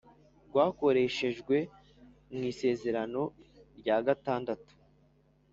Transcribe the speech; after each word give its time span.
rwakoreshejwe 0.47 1.57
mu 2.33 2.41
Isezerano 2.51 3.21
rya 3.79 3.97
gatandatu 4.05 4.73